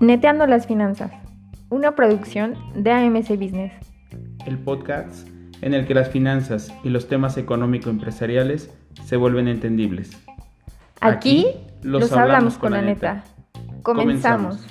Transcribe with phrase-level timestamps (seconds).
[0.00, 1.12] Neteando las finanzas,
[1.68, 3.72] una producción de AMC Business.
[4.46, 5.28] El podcast
[5.60, 8.70] en el que las finanzas y los temas económico-empresariales
[9.04, 10.18] se vuelven entendibles.
[11.00, 11.46] Aquí,
[11.82, 13.24] los, hablamos, con la neta.
[13.82, 14.66] Comenzamos.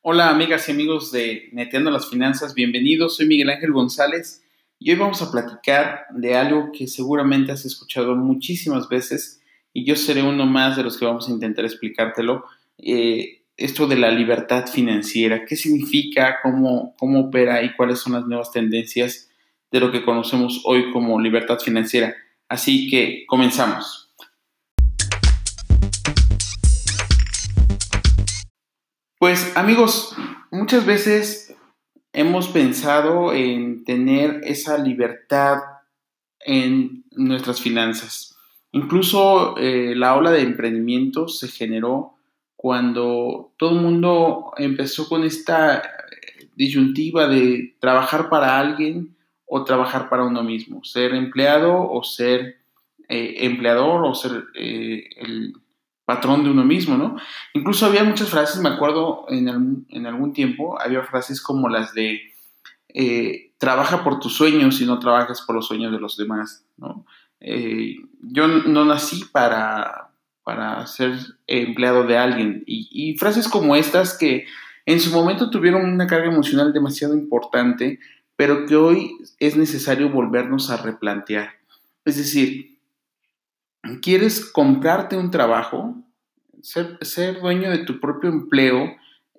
[0.00, 3.16] Hola amigas y amigos de Neteando las Finanzas, bienvenidos.
[3.16, 4.42] Soy Miguel Ángel González
[4.80, 9.42] y hoy vamos a platicar de algo que seguramente has escuchado muchísimas veces
[9.72, 12.44] y yo seré uno más de los que vamos a intentar explicártelo.
[12.78, 18.24] Eh, esto de la libertad financiera, qué significa, cómo, cómo opera y cuáles son las
[18.26, 19.28] nuevas tendencias
[19.72, 22.14] de lo que conocemos hoy como libertad financiera.
[22.48, 24.14] Así que comenzamos.
[29.18, 30.14] Pues amigos,
[30.52, 31.47] muchas veces
[32.12, 35.58] hemos pensado en tener esa libertad
[36.40, 38.36] en nuestras finanzas.
[38.72, 42.14] Incluso eh, la ola de emprendimiento se generó
[42.56, 45.82] cuando todo el mundo empezó con esta eh,
[46.54, 52.58] disyuntiva de trabajar para alguien o trabajar para uno mismo, ser empleado o ser
[53.08, 55.54] eh, empleador o ser el
[56.08, 57.16] patrón de uno mismo, ¿no?
[57.52, 62.22] Incluso había muchas frases, me acuerdo en, en algún tiempo, había frases como las de
[63.58, 67.04] trabaja por tus sueños y no trabajas por los sueños de los demás, ¿no?
[67.40, 70.10] Eh, yo no nací para,
[70.42, 71.12] para ser
[71.46, 72.64] empleado de alguien.
[72.66, 74.46] Y, frases como estas que
[74.86, 78.00] en su momento tuvieron una carga emocional demasiado importante,
[78.36, 81.50] pero que hoy es necesario volvernos a replantear.
[82.04, 82.77] Es decir,
[84.02, 85.96] ¿quieres comprarte un trabajo?
[86.62, 88.96] Ser, dueño de tu propio empleo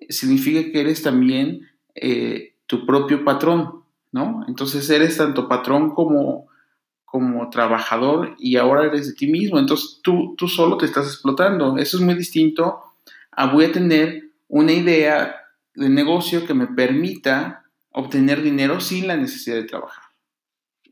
[0.08, 4.44] significa que eres también eh, tu propio patrón, ¿no?
[4.48, 6.48] Entonces eres tanto patrón como
[7.10, 9.58] como trabajador y ahora eres de ti mismo.
[9.58, 11.76] Entonces tú, tú solo te estás explotando.
[11.76, 12.80] Eso es muy distinto
[13.32, 15.34] a voy a tener una idea
[15.74, 20.04] de negocio que me permita obtener dinero sin la necesidad de trabajar.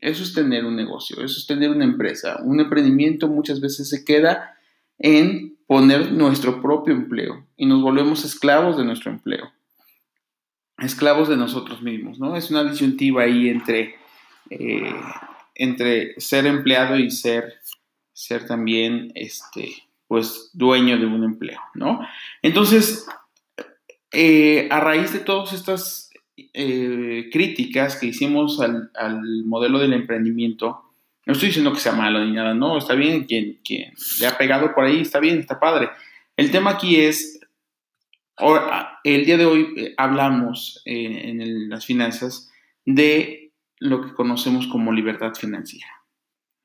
[0.01, 2.39] Eso es tener un negocio, eso es tener una empresa.
[2.43, 4.57] Un emprendimiento muchas veces se queda
[4.97, 9.51] en poner nuestro propio empleo y nos volvemos esclavos de nuestro empleo.
[10.77, 12.35] Esclavos de nosotros mismos, ¿no?
[12.35, 13.95] Es una disyuntiva ahí entre
[14.49, 14.93] eh,
[15.59, 17.59] entre ser empleado y ser,
[18.13, 19.69] ser también, este,
[20.07, 21.99] pues, dueño de un empleo, ¿no?
[22.41, 23.05] Entonces,
[24.11, 26.08] eh, a raíz de todas estas
[26.53, 28.91] eh, críticas que hicimos al,
[29.45, 30.83] modelo del emprendimiento,
[31.25, 34.37] no estoy diciendo que sea malo ni nada, no, está bien, quien, quien le ha
[34.37, 35.89] pegado por ahí, está bien, está padre.
[36.37, 37.39] El tema aquí es,
[39.03, 42.49] el día de hoy eh, hablamos en las finanzas
[42.85, 45.99] de lo que conocemos como libertad financiera.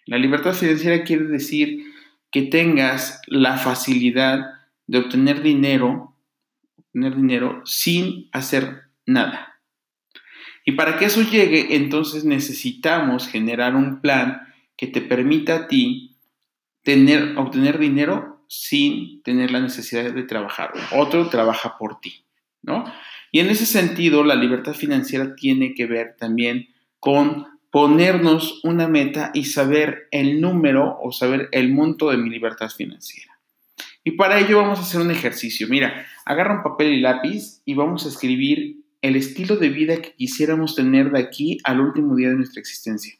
[0.06, 1.84] La libertad financiera quiere decir
[2.30, 4.40] que tengas la facilidad
[4.86, 6.14] de obtener dinero,
[6.76, 9.53] obtener dinero sin hacer nada.
[10.64, 14.42] Y para que eso llegue, entonces necesitamos generar un plan
[14.76, 16.16] que te permita a ti
[16.82, 20.72] tener, obtener dinero sin tener la necesidad de trabajar.
[20.92, 22.24] Otro trabaja por ti,
[22.62, 22.84] ¿no?
[23.30, 26.68] Y en ese sentido, la libertad financiera tiene que ver también
[27.00, 32.70] con ponernos una meta y saber el número o saber el monto de mi libertad
[32.70, 33.32] financiera.
[34.04, 35.66] Y para ello vamos a hacer un ejercicio.
[35.68, 40.14] Mira, agarra un papel y lápiz y vamos a escribir el estilo de vida que
[40.14, 43.14] quisiéramos tener de aquí al último día de nuestra existencia.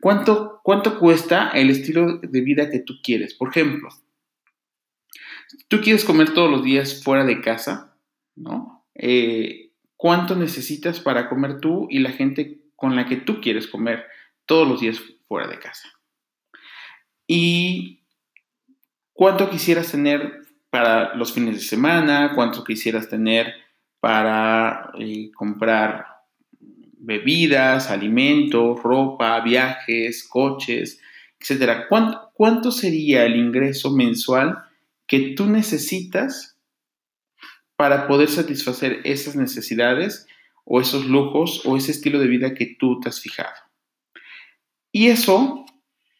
[0.00, 3.34] ¿Cuánto, cuánto cuesta el estilo de vida que tú quieres?
[3.34, 3.88] Por ejemplo,
[5.68, 7.96] tú quieres comer todos los días fuera de casa,
[8.34, 8.84] ¿no?
[8.94, 14.04] Eh, ¿Cuánto necesitas para comer tú y la gente con la que tú quieres comer
[14.44, 15.88] todos los días fuera de casa.
[17.26, 18.02] Y
[19.12, 23.54] cuánto quisieras tener para los fines de semana, cuánto quisieras tener
[24.02, 26.06] para eh, comprar
[26.98, 31.00] bebidas, alimentos, ropa, viajes, coches,
[31.38, 31.86] etc.
[31.88, 34.58] ¿Cuánto, ¿Cuánto sería el ingreso mensual
[35.06, 36.58] que tú necesitas
[37.76, 40.26] para poder satisfacer esas necesidades
[40.64, 43.54] o esos lujos o ese estilo de vida que tú te has fijado.
[44.92, 45.64] Y eso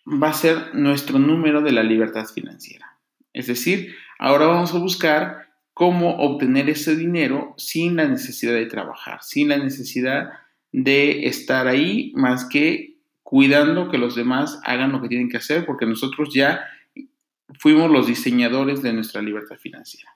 [0.07, 2.99] va a ser nuestro número de la libertad financiera.
[3.33, 9.23] Es decir, ahora vamos a buscar cómo obtener ese dinero sin la necesidad de trabajar,
[9.23, 10.31] sin la necesidad
[10.71, 15.65] de estar ahí más que cuidando que los demás hagan lo que tienen que hacer
[15.65, 16.65] porque nosotros ya
[17.59, 20.15] fuimos los diseñadores de nuestra libertad financiera.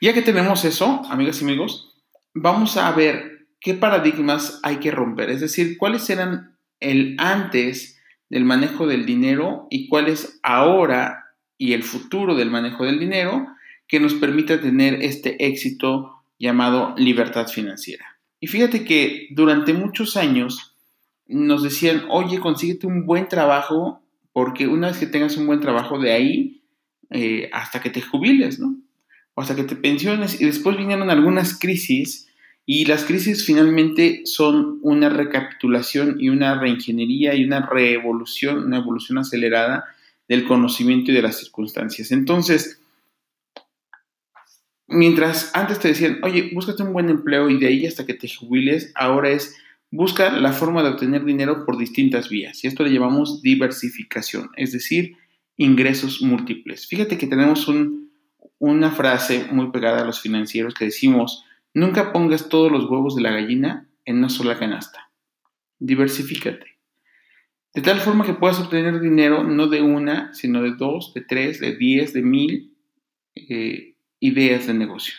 [0.00, 1.96] Ya que tenemos eso, amigas y amigos,
[2.34, 8.00] vamos a ver qué paradigmas hay que romper, es decir, cuáles eran el antes
[8.30, 11.27] del manejo del dinero y cuál es ahora
[11.58, 13.48] y el futuro del manejo del dinero
[13.88, 18.18] que nos permita tener este éxito llamado libertad financiera.
[18.40, 20.76] Y fíjate que durante muchos años
[21.26, 24.00] nos decían, oye, consíguete un buen trabajo,
[24.32, 26.62] porque una vez que tengas un buen trabajo de ahí
[27.10, 28.76] eh, hasta que te jubiles, ¿no?
[29.34, 30.40] O hasta que te pensiones.
[30.40, 32.28] Y después vinieron algunas crisis
[32.64, 39.18] y las crisis finalmente son una recapitulación y una reingeniería y una revolución, una evolución
[39.18, 39.86] acelerada
[40.28, 42.12] del conocimiento y de las circunstancias.
[42.12, 42.80] Entonces,
[44.86, 48.28] mientras antes te decían, oye, búscate un buen empleo y de ahí hasta que te
[48.28, 49.56] jubiles, ahora es
[49.90, 52.62] busca la forma de obtener dinero por distintas vías.
[52.62, 55.16] Y esto le llamamos diversificación, es decir,
[55.56, 56.86] ingresos múltiples.
[56.86, 57.70] Fíjate que tenemos
[58.58, 63.22] una frase muy pegada a los financieros que decimos, nunca pongas todos los huevos de
[63.22, 65.10] la gallina en una sola canasta.
[65.78, 66.77] Diversifícate.
[67.74, 71.60] De tal forma que puedas obtener dinero no de una, sino de dos, de tres,
[71.60, 72.74] de diez, de mil
[73.34, 75.14] eh, ideas de negocio.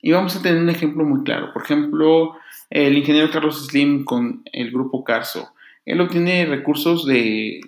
[0.00, 1.52] Y vamos a tener un ejemplo muy claro.
[1.52, 2.34] Por ejemplo,
[2.70, 5.52] el ingeniero Carlos Slim con el grupo Carso.
[5.84, 7.60] Él obtiene recursos de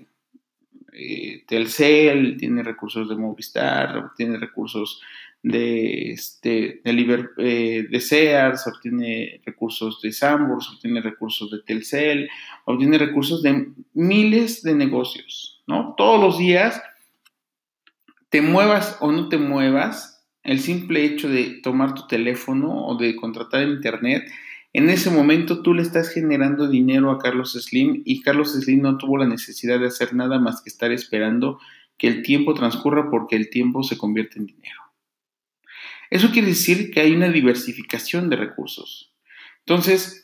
[0.93, 5.03] eh, Telcel, tiene recursos de Movistar, tiene recursos
[5.43, 12.29] de, este, de, eh, de Sears, obtiene recursos de Sambors, obtiene recursos de Telcel,
[12.65, 15.95] obtiene recursos de miles de negocios, ¿no?
[15.97, 16.81] Todos los días,
[18.29, 23.17] te muevas o no te muevas, el simple hecho de tomar tu teléfono o de
[23.17, 24.25] contratar internet,
[24.75, 28.97] en ese momento tú le estás generando dinero a Carlos Slim y Carlos Slim no
[28.97, 31.59] tuvo la necesidad de hacer nada más que estar esperando
[31.99, 34.81] que el tiempo transcurra porque el tiempo se convierte en dinero.
[36.13, 39.15] Eso quiere decir que hay una diversificación de recursos.
[39.61, 40.23] Entonces,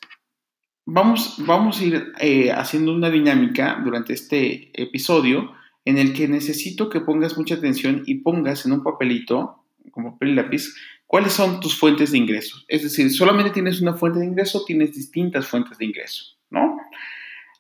[0.85, 5.51] vamos, vamos a ir eh, haciendo una dinámica durante este episodio
[5.87, 10.29] en el que necesito que pongas mucha atención y pongas en un papelito, como papel
[10.29, 10.75] y lápiz,
[11.07, 12.67] cuáles son tus fuentes de ingresos.
[12.69, 16.77] Es decir, solamente tienes una fuente de ingreso, tienes distintas fuentes de ingreso, ¿no?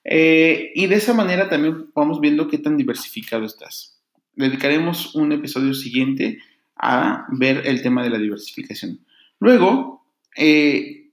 [0.04, 3.98] Eh, y de esa manera también vamos viendo qué tan diversificado estás.
[4.34, 6.40] Dedicaremos un episodio siguiente
[6.78, 9.00] a ver el tema de la diversificación.
[9.40, 10.04] Luego,
[10.36, 11.10] eh,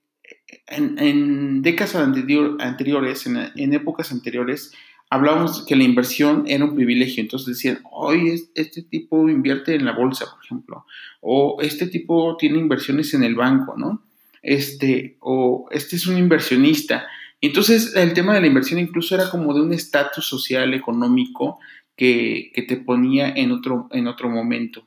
[0.67, 4.71] en, décadas anteriores, en, épocas anteriores,
[5.09, 7.21] hablábamos que la inversión era un privilegio.
[7.21, 10.85] Entonces decían, hoy este tipo invierte en la bolsa, por ejemplo,
[11.21, 14.03] o este tipo tiene inversiones en el banco, ¿no?
[14.41, 17.07] Este, o este es un inversionista.
[17.41, 21.59] Entonces, el tema de la inversión incluso era como de un estatus social, económico,
[21.95, 24.85] que, que, te ponía en otro, en otro momento.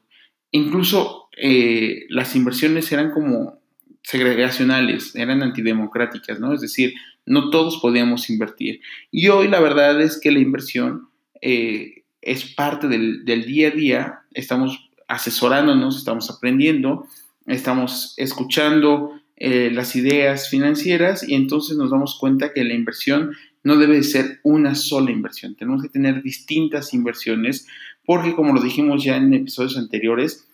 [0.51, 3.61] Incluso eh, las inversiones eran como
[4.03, 6.55] segregacionales, eran antidemocráticas, ¿no?
[6.55, 6.95] Es decir,
[7.27, 8.81] no todos podíamos invertir.
[9.11, 11.09] Y hoy la verdad es que la inversión
[11.43, 17.07] eh, es parte del, día a día, estamos asesorándonos, estamos aprendiendo,
[17.47, 23.77] estamos escuchando eh, las ideas financieras y entonces nos damos cuenta que la inversión no
[23.77, 27.67] debe ser una sola inversión, tenemos que tener distintas inversiones
[28.09, 30.49] porque como lo dijimos ya en episodios anteriores,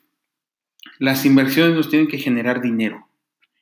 [0.98, 3.06] las inversiones nos tienen que generar dinero.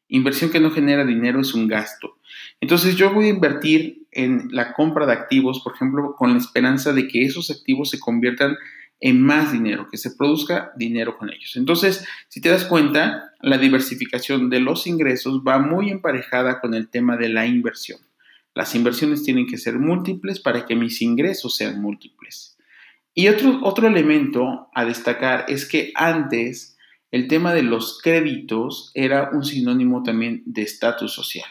[0.09, 2.17] Inversión que no genera dinero es un gasto.
[2.63, 6.95] Entonces yo voy a invertir en la compra de activos, por ejemplo, con la esperanza
[6.95, 8.57] de que esos activos se conviertan
[8.99, 11.55] en más dinero, que se produzca dinero con ellos.
[11.57, 16.89] Entonces, si te das cuenta, la diversificación de los ingresos va muy emparejada con el
[16.89, 18.01] tema de la inversión.
[18.55, 22.52] Las inversiones tienen que ser múltiples para que mis ingresos sean múltiples.
[23.15, 26.79] Y otro, otro elemento a destacar es que antes
[27.11, 31.49] el tema de los créditos era un sinónimo también de estatus social.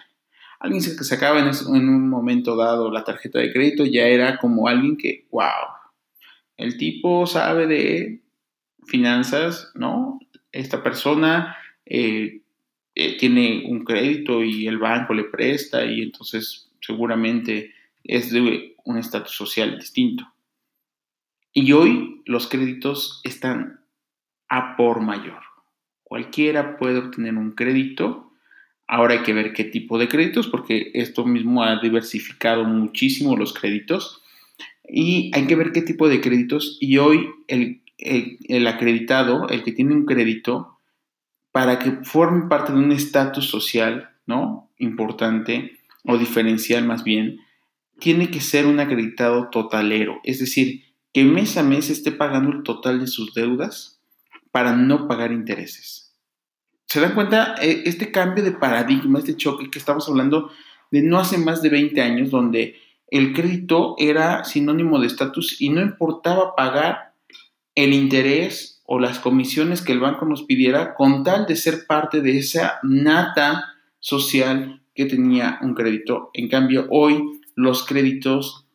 [0.59, 4.67] Alguien que sacaba en, en un momento dado la tarjeta de crédito ya era como
[4.67, 5.49] alguien que, wow,
[6.57, 8.21] el tipo sabe de
[8.85, 10.19] finanzas, ¿no?
[10.51, 12.41] Esta persona eh,
[12.95, 18.97] eh, tiene un crédito y el banco le presta y entonces seguramente es de un
[18.97, 20.25] estatus social distinto.
[21.53, 23.81] Y hoy los créditos están
[24.49, 25.41] a por mayor.
[26.03, 28.33] Cualquiera puede obtener un crédito.
[28.87, 33.53] Ahora hay que ver qué tipo de créditos, porque esto mismo ha diversificado muchísimo los
[33.53, 34.21] créditos.
[34.87, 36.77] Y hay que ver qué tipo de créditos.
[36.81, 40.77] Y hoy el, el, acreditado, el que tiene un crédito,
[41.51, 44.69] para que forme parte de un estatus social, ¿no?
[44.77, 47.39] Importante o diferencial más bien,
[47.99, 50.19] tiene que ser un acreditado totalero.
[50.23, 53.99] Es decir, que mes a mes esté pagando el total de sus deudas
[54.51, 56.15] para no pagar intereses.
[56.85, 57.55] ¿Se dan cuenta?
[57.61, 60.51] E, este cambio de paradigma, este choque que estamos hablando
[60.91, 62.75] de no hace más de 20 años, donde
[63.07, 67.13] el crédito era sinónimo de estatus y no importaba pagar
[67.75, 72.21] el interés o las comisiones que el banco nos pidiera con tal de ser parte
[72.21, 76.29] de esa nata social que tenía un crédito.
[76.33, 78.67] En cambio, hoy los créditos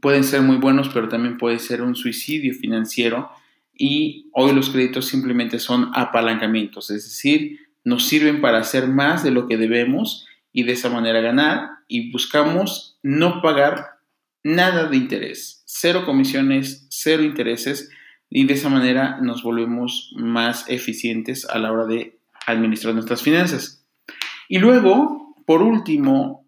[0.00, 3.30] pueden ser muy buenos, pero también puede ser un suicidio financiero
[3.74, 9.32] y hoy los créditos simplemente son apalancamientos, es decir, nos sirven para hacer más de
[9.32, 13.98] lo que debemos y de esa manera ganar y buscamos no pagar
[14.44, 17.90] nada de interés, cero comisiones, cero intereses
[18.30, 23.84] y de esa manera nos volvemos más eficientes a la hora de administrar nuestras finanzas.
[24.48, 26.41] Y luego, por último,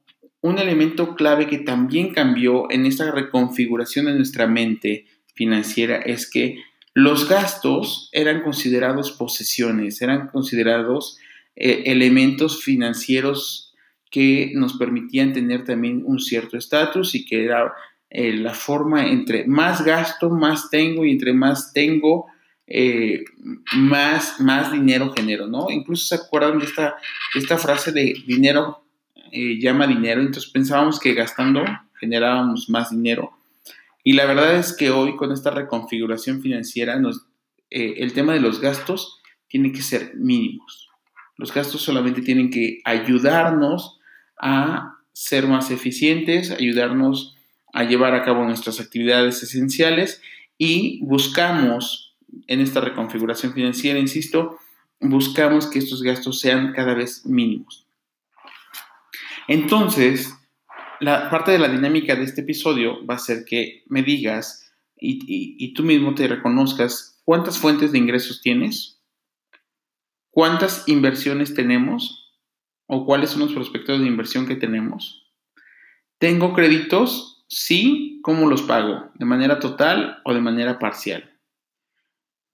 [0.44, 6.58] un elemento clave que también cambió en esta reconfiguración de nuestra mente financiera es que
[6.92, 11.16] los gastos eran considerados posesiones, eran considerados
[11.56, 13.72] eh, elementos financieros
[14.10, 17.72] que nos permitían tener también un cierto estatus y que era
[18.10, 22.26] eh, la forma entre más gasto, más tengo y entre más tengo,
[22.66, 23.24] eh,
[23.76, 25.70] más, más dinero genero, ¿no?
[25.70, 26.96] Incluso se acuerdan de esta,
[27.34, 28.83] esta frase de dinero
[29.60, 31.64] llama dinero, entonces pensábamos que gastando
[31.98, 33.34] generábamos más dinero
[34.06, 37.26] y la verdad es que hoy con esta reconfiguración financiera, nos,
[37.70, 40.90] eh, el tema de los gastos tiene que ser mínimos.
[41.38, 43.98] Los gastos solamente tienen que ayudarnos
[44.38, 47.34] a ser más eficientes, ayudarnos
[47.72, 50.20] a llevar a cabo nuestras actividades esenciales
[50.58, 52.14] y buscamos
[52.46, 54.58] en esta reconfiguración financiera, insisto,
[55.00, 57.83] buscamos que estos gastos sean cada vez mínimos.
[59.48, 60.34] Entonces,
[61.00, 65.74] la parte de la dinámica de este episodio va a ser que me digas y,
[65.74, 69.02] tú mismo te reconozcas cuántas fuentes de ingresos tienes,
[70.30, 72.32] cuántas inversiones tenemos
[72.86, 75.30] o cuáles son los prospectos de inversión que tenemos.
[76.18, 77.44] ¿Tengo créditos?
[77.48, 79.10] Sí, ¿cómo los pago?
[79.14, 81.38] ¿De manera total o de manera parcial?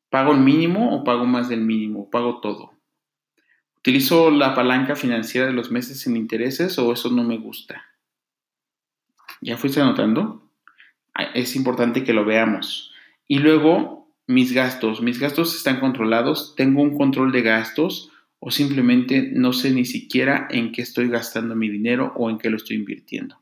[0.09, 2.11] ¿Pago el mínimo o pago más del mínimo?
[2.11, 2.80] ¿Pago todo?
[3.81, 7.83] ¿Utilizo la palanca financiera de los meses sin intereses o eso no me gusta?
[9.41, 10.51] ¿Ya fuiste anotando?
[11.15, 12.93] Ah, es importante que lo veamos.
[13.27, 15.01] Y luego, mis gastos.
[15.01, 16.55] Mis gastos están controlados.
[16.57, 21.57] Tengo un control de gastos o simplemente no sé ni siquiera en qué estoy gastando
[21.57, 23.41] mi dinero o en qué lo estoy invirtiendo.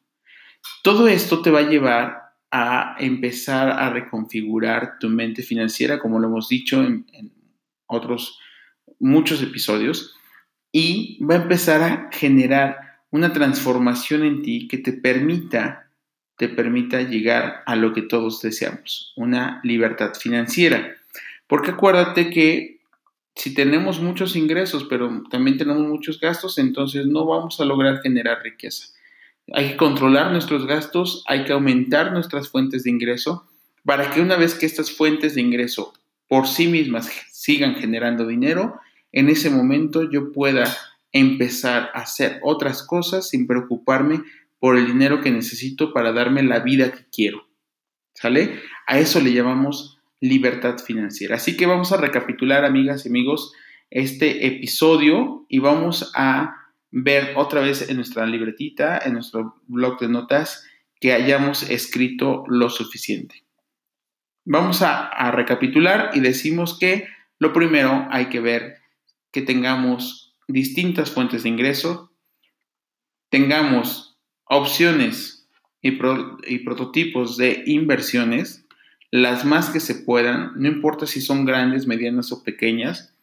[0.85, 6.29] Todo esto te va a llevar a empezar a reconfigurar tu mente financiera, como lo
[6.29, 7.33] hemos dicho en, en
[7.87, 8.39] otros
[9.01, 10.15] muchos episodios,
[10.73, 15.89] y va a empezar a generar una transformación en ti que te permita
[16.39, 20.97] te permita llegar a lo que todos deseamos, una libertad financiera.
[21.49, 22.79] Porque acuérdate que
[23.35, 28.43] si tenemos muchos ingresos, pero también tenemos muchos gastos, entonces no vamos a lograr generar
[28.43, 28.87] riqueza.
[29.53, 33.49] Hay que controlar nuestros gastos, hay que aumentar nuestras fuentes de ingreso
[33.85, 35.93] para que una vez que estas fuentes de ingreso
[36.29, 38.79] por sí mismas sigan generando dinero,
[39.13, 40.75] en ese momento yo pueda
[41.13, 44.23] empezar a hacer otras cosas sin preocuparme
[44.59, 47.47] por el dinero que necesito para darme la vida que quiero.
[48.15, 48.61] ¿Sale?
[48.87, 51.37] A eso le llamamos libertad financiera.
[51.37, 53.53] Así que vamos a recapitular, amigas y amigos,
[53.91, 56.57] este episodio y vamos a
[56.91, 60.67] ver otra vez en nuestra libretita, en nuestro blog de notas,
[61.01, 63.45] que hayamos escrito lo suficiente.
[64.45, 67.07] Vamos a, a recapitular y decimos que
[67.39, 68.79] lo primero hay que ver
[69.33, 72.11] que tengamos distintas fuentes de ingreso,
[73.31, 75.49] tengamos opciones
[75.83, 78.67] y, prototipos de inversiones,
[79.11, 83.15] las más que se puedan, no importa si son grandes, medianas o pequeñas.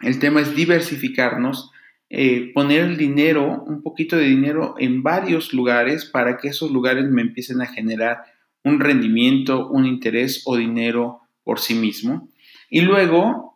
[0.00, 1.70] El tema es diversificarnos,
[2.10, 7.10] eh, poner el dinero, un poquito de dinero en varios lugares para que esos lugares
[7.10, 8.24] me empiecen a generar
[8.62, 12.28] un rendimiento, un interés o dinero por sí mismo.
[12.70, 13.53] Y luego,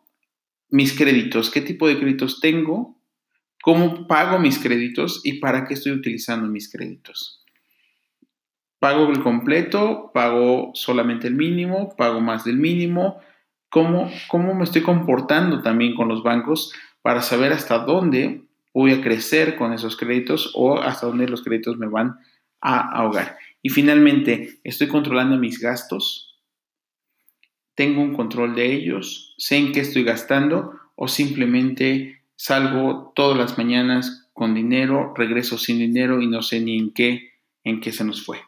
[0.69, 2.99] mis créditos, qué tipo de créditos tengo,
[3.61, 7.43] cómo pago mis créditos y para qué estoy utilizando mis créditos.
[8.79, 13.19] Pago el completo, pago solamente el mínimo, pago más del mínimo,
[13.69, 19.01] cómo, cómo me estoy comportando también con los bancos para saber hasta dónde voy a
[19.01, 22.17] crecer con esos créditos o hasta dónde los créditos me van
[22.61, 23.37] a ahogar.
[23.61, 26.28] Y finalmente, estoy controlando mis gastos,
[27.79, 33.57] tengo un control de ellos, sé en qué estoy gastando o simplemente salgo todas las
[33.57, 37.29] mañanas con dinero, regreso sin dinero y no sé ni en qué,
[37.63, 38.41] en qué se nos fue.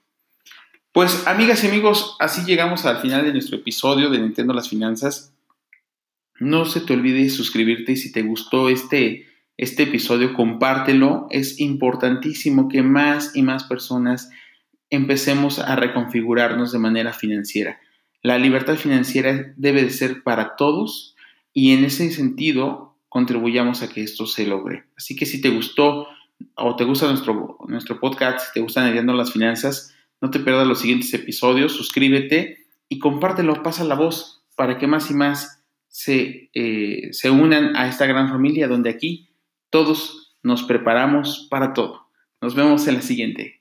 [0.91, 5.33] Pues amigas y amigos, así llegamos al final de nuestro episodio de Nintendo las Finanzas.
[6.41, 11.27] No se te olvide suscribirte y si te gustó este, este episodio, compártelo.
[11.29, 14.29] Es importantísimo que más y más personas
[14.89, 17.79] empecemos a reconfigurarnos de manera financiera.
[18.24, 21.16] La libertad financiera debe de ser para todos
[21.54, 24.86] y en ese sentido contribuyamos a que esto se logre.
[24.96, 26.08] Así que si te gustó
[26.56, 30.68] o te gusta nuestro, nuestro podcast, si te gustan Mediando las Finanzas, no te pierdas
[30.68, 36.50] los siguientes episodios, suscríbete y compártelo, pasa la voz para que más y más se,
[36.54, 39.30] eh, se unan a esta gran familia donde aquí
[39.70, 42.08] todos nos preparamos para todo.
[42.40, 43.61] Nos vemos en la siguiente.